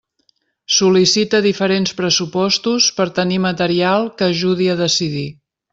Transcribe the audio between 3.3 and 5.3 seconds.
material que ajudi a decidir.